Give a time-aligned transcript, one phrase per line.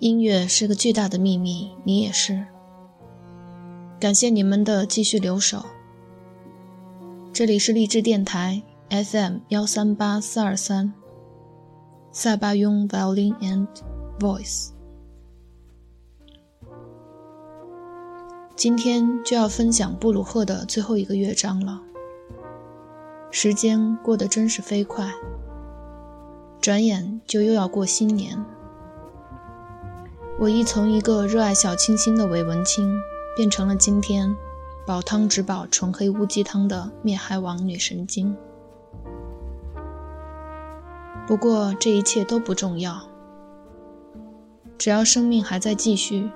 [0.00, 2.46] 音乐是个巨大的秘密，你也是。
[4.00, 5.62] 感谢你们的继续留守。
[7.34, 10.94] 这里是励志电台 FM 幺三八四二三，
[12.12, 13.66] 塞巴雍 Violin and
[14.18, 14.70] Voice。
[18.56, 21.78] 今天就要分享布鲁赫的最后一个乐章了。
[23.30, 25.12] 时间过得真是飞快，
[26.58, 28.42] 转眼就又要过新年。
[30.40, 32.98] 我一从一个热爱小清新的伪文青，
[33.36, 34.34] 变成了今天
[34.86, 38.34] 煲汤只煲纯黑乌鸡汤的灭害王女神经。
[41.26, 43.02] 不过这一切都不重要，
[44.78, 46.30] 只要生命还在继续。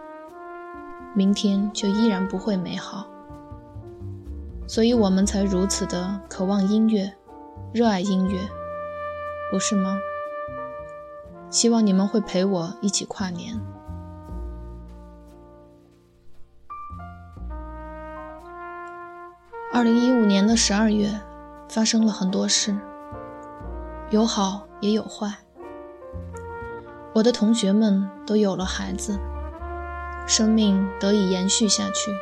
[1.15, 3.07] 明天就依然不会美好，
[4.67, 7.11] 所以我们才如此的渴望音乐，
[7.73, 8.39] 热爱音乐，
[9.51, 9.97] 不是吗？
[11.49, 13.59] 希望你们会陪我一起跨年。
[19.75, 21.11] 二零一五年的十二月，
[21.69, 22.79] 发生了很多事，
[24.09, 25.35] 有好也有坏。
[27.13, 29.19] 我的同学们都有了孩子。
[30.29, 32.13] 生命得以延续下去，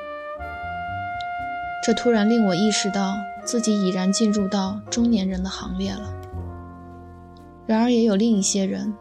[1.85, 6.11] 这突然令我意识到自己已然进入到中年人的行列了。
[7.67, 8.95] 然而，也有另一些人，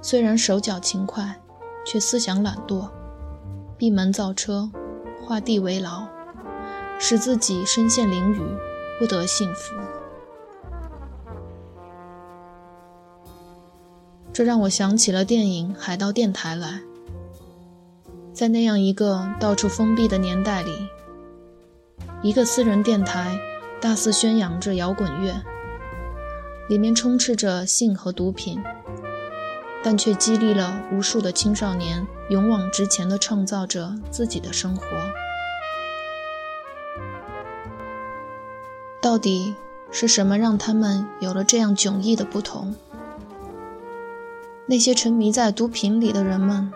[0.00, 1.38] 虽然手脚勤快，
[1.84, 2.88] 却思想懒惰，
[3.76, 4.70] 闭门造车，
[5.22, 6.08] 画地为牢，
[6.98, 8.42] 使自己身陷囹圄，
[8.98, 9.74] 不得幸福。
[14.32, 16.80] 这让我想起了电影《海盗电台》来。
[18.32, 20.72] 在那样一个到处封闭的年代里，
[22.22, 23.36] 一个私人电台
[23.80, 25.42] 大肆宣扬着摇滚乐，
[26.68, 28.62] 里面充斥着性和毒品，
[29.82, 34.84] 但却激励了无数的青少年勇往直前地创造着自己的生活。
[39.08, 39.54] 到底
[39.90, 42.74] 是什么让他们有了这样迥异的不同？
[44.66, 46.70] 那些沉迷在毒品里的人们。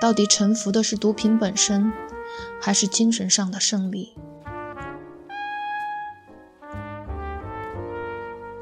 [0.00, 1.92] 到底臣服的是毒品本身，
[2.58, 4.16] 还是精神上的胜利？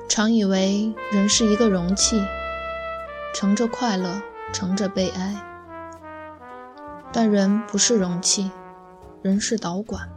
[0.08, 2.20] 常以为人是一个容器，
[3.32, 4.20] 盛着快乐，
[4.52, 5.36] 盛着悲哀。
[7.12, 8.50] 但人不是容器，
[9.22, 10.08] 人是导管，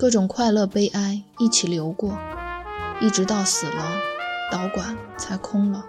[0.00, 2.16] 各种快乐、悲哀一起流过，
[3.02, 3.84] 一直到死了，
[4.50, 5.84] 导管才空了。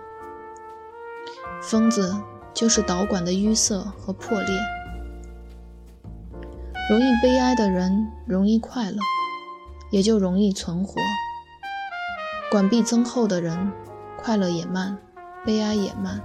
[1.61, 2.13] 疯子。
[2.53, 4.53] 就是导管的淤塞和破裂。
[6.89, 8.97] 容易悲哀的人容易快乐，
[9.89, 10.95] 也就容易存活。
[12.51, 13.71] 管壁增厚的人，
[14.17, 14.97] 快乐也慢，
[15.45, 16.21] 悲哀也慢。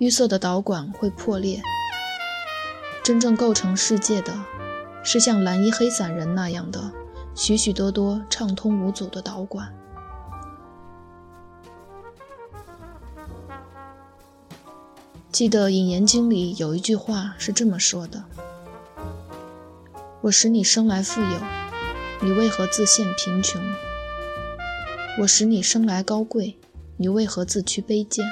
[0.00, 1.62] 淤塞的导管会破裂。
[3.02, 4.34] 真正构成世界的，
[5.04, 6.90] 是像蓝衣黑伞人那样的
[7.34, 9.72] 许许多多畅通无阻的导管。
[15.30, 18.24] 记得《引言经》里有一句话是这么说的
[20.22, 21.40] ：“我使你生来富有，
[22.22, 23.60] 你为何自陷贫穷？
[25.20, 26.56] 我使你生来高贵，
[26.96, 28.24] 你为何自屈卑贱？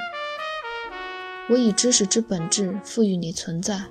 [1.51, 3.83] 我以知识之本质赋予你存在，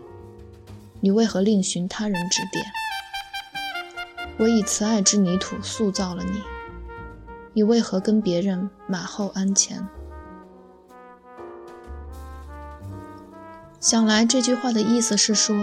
[1.04, 2.64] 你为何另寻他人指点？
[4.38, 6.44] 我以慈爱之泥土塑造了你，
[7.54, 9.84] 你为何跟别人马后鞍前？”
[13.82, 15.56] 想来这句话的意思是说，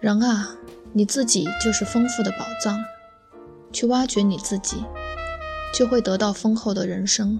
[0.00, 0.56] 人啊，
[0.92, 2.76] 你自己就是丰富的宝藏，
[3.72, 4.84] 去挖掘你自己，
[5.72, 7.38] 就会得到丰厚的人生。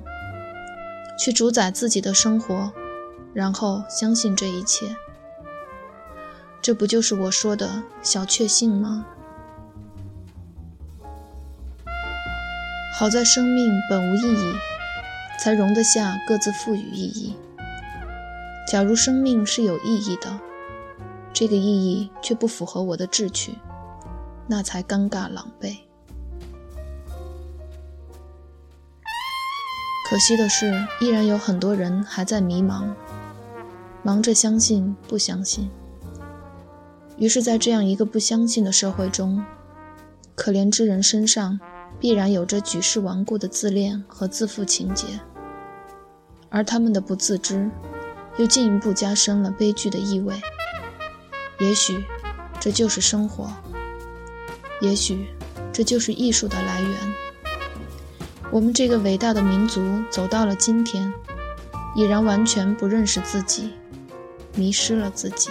[1.19, 2.71] 去主宰自己的生活，
[3.35, 4.95] 然后相信这一切。
[6.69, 9.07] 这不就是我说的小确幸吗？
[12.95, 14.55] 好在生命本无意义，
[15.41, 17.35] 才容得下各自赋予意义。
[18.71, 20.39] 假如生命是有意义的，
[21.33, 23.55] 这个意义却不符合我的志趣，
[24.47, 25.75] 那才尴尬狼狈。
[30.11, 32.93] 可惜的是，依然有很多人还在迷茫，
[34.03, 35.71] 忙着相信不相信。
[37.19, 39.45] 于是，在这样一个不相信的社会中，
[40.35, 41.59] 可怜之人身上
[41.99, 45.07] 必然有着举世顽固的自恋和自负情节，
[46.49, 47.71] 而他们的不自知。
[48.37, 50.33] 又进一步加深了悲剧的意味。
[51.59, 52.05] 也许，
[52.61, 53.49] 这就是生活；
[54.81, 55.27] 也许，
[55.73, 56.93] 这就是艺术的来源。
[58.53, 61.13] 我们这个伟大的民族走到了今天，
[61.97, 63.73] 已然完全不认识自己，
[64.55, 65.51] 迷失了自己。